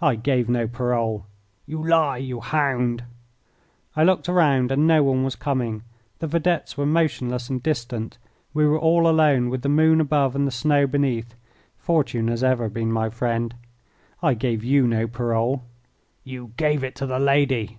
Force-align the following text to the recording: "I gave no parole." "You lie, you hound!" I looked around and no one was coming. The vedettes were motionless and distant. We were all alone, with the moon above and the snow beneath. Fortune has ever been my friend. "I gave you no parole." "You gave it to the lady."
"I 0.00 0.14
gave 0.14 0.48
no 0.48 0.68
parole." 0.68 1.26
"You 1.66 1.82
lie, 1.84 2.18
you 2.18 2.38
hound!" 2.40 3.02
I 3.96 4.04
looked 4.04 4.28
around 4.28 4.70
and 4.70 4.86
no 4.86 5.02
one 5.02 5.24
was 5.24 5.34
coming. 5.34 5.82
The 6.20 6.28
vedettes 6.28 6.76
were 6.76 6.86
motionless 6.86 7.50
and 7.50 7.60
distant. 7.60 8.18
We 8.54 8.66
were 8.68 8.78
all 8.78 9.08
alone, 9.08 9.48
with 9.50 9.62
the 9.62 9.68
moon 9.68 10.00
above 10.00 10.36
and 10.36 10.46
the 10.46 10.52
snow 10.52 10.86
beneath. 10.86 11.34
Fortune 11.76 12.28
has 12.28 12.44
ever 12.44 12.68
been 12.68 12.92
my 12.92 13.10
friend. 13.10 13.52
"I 14.22 14.34
gave 14.34 14.62
you 14.62 14.86
no 14.86 15.08
parole." 15.08 15.64
"You 16.22 16.52
gave 16.56 16.84
it 16.84 16.94
to 16.94 17.06
the 17.06 17.18
lady." 17.18 17.78